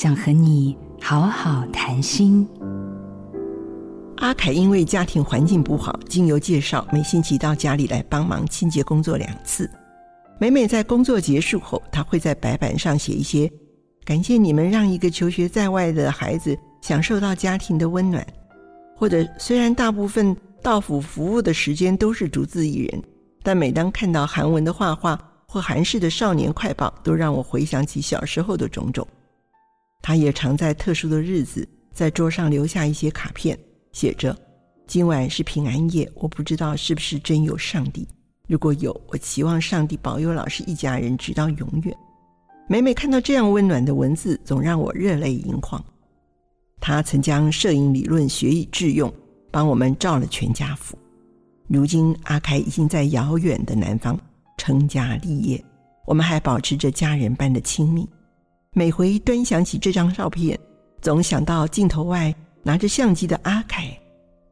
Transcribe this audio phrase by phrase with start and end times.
[0.00, 2.48] 想和你好好谈心。
[4.18, 9.68] 阿凯因为家庭环境不好，经由介绍，每星期到家里来帮忙清洁工作两次。
[10.38, 13.50] 每每在工作结束后，他会在白板上写一些
[14.06, 18.24] “感谢你们让一个求学在外的孩子享受到家庭的温暖”，
[18.94, 23.02] 或者虽然大部分到府服务的时间都是独自一人，
[23.42, 25.18] 但每当看到韩文的画画
[25.48, 29.04] 或韩式的少年快报，都让我回想起小时候的种种。
[30.00, 33.58] 他也常在特殊的日子在桌上留下一些卡片，
[33.92, 34.36] 写着
[34.86, 38.06] ：“今晚是平安夜，我不知道是不是真有上帝。
[38.46, 41.94] 如果有，我期望上帝保佑老师一家人直到永远。”
[42.70, 45.82] 每每看到这样温暖的文字，总让我热泪盈眶。
[46.80, 49.12] 他曾将摄影理论学以致用，
[49.50, 50.98] 帮我们照了全家福。
[51.66, 54.18] 如今阿凯已经在遥远的南方
[54.58, 55.64] 成家立业，
[56.06, 58.08] 我们还保持着家人般的亲密。
[58.78, 60.56] 每回端详起这张照片，
[61.02, 62.32] 总想到镜头外
[62.62, 63.90] 拿着相机的阿凯。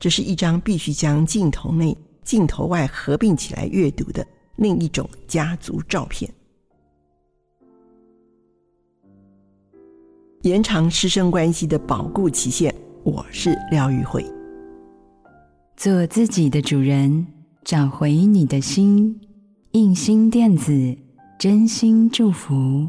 [0.00, 4.26] 这是一张必须将镜头内、镜头外合并起来阅读的
[4.56, 6.32] 另一种家族照片。
[10.40, 12.74] 延长师生关系的保固期限。
[13.02, 14.24] 我是廖玉蕙，
[15.76, 17.26] 做自己的主人，
[17.62, 19.20] 找回你的心。
[19.72, 20.96] 印心电子，
[21.38, 22.88] 真心祝福。